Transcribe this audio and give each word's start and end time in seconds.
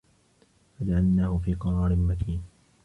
فَجَعَلناهُ 0.79 1.37
في 1.45 1.53
قَرارٍ 1.53 1.95
مَكينٍ 1.95 2.43